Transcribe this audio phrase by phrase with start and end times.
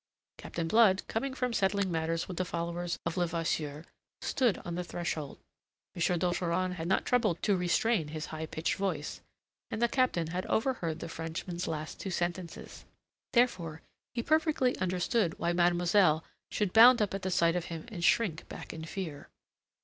[0.39, 3.85] Captain Blood, coming from settling matters with the followers of Levasseur,
[4.23, 5.37] stood on the threshold.
[5.95, 6.17] M.
[6.17, 9.21] d'Ogeron had not troubled to restrain his high pitched voice,
[9.69, 12.83] and the Captain had overheard the Frenchman's last two sentences.
[13.33, 13.83] Therefore
[14.15, 18.73] he perfectly understood why mademoiselle should bound up at sight of him, and shrink back
[18.73, 19.29] in fear.